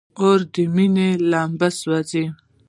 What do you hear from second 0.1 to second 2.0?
اور د مینی بل سو